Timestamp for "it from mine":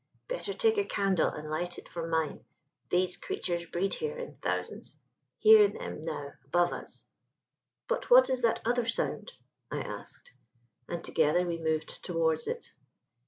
1.77-2.43